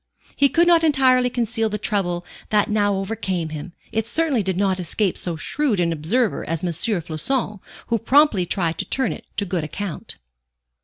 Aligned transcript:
He 0.35 0.49
could 0.49 0.65
not 0.65 0.83
entirely 0.83 1.29
conceal 1.29 1.69
the 1.69 1.77
trouble 1.77 2.25
that 2.49 2.71
now 2.71 2.95
overcame 2.95 3.49
him; 3.49 3.73
it 3.93 4.07
certainly 4.07 4.41
did 4.41 4.57
not 4.57 4.79
escape 4.79 5.15
so 5.15 5.35
shrewd 5.35 5.79
an 5.79 5.93
observer 5.93 6.43
as 6.43 6.63
M. 6.63 6.71
Floçon, 6.71 7.59
who 7.85 7.99
promptly 7.99 8.47
tried 8.47 8.79
to 8.79 8.85
turn 8.85 9.13
it 9.13 9.25
to 9.37 9.45
good 9.45 9.63
account. 9.63 10.17